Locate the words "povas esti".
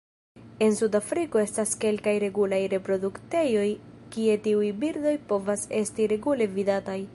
5.33-6.13